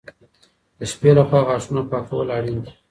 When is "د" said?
0.77-0.79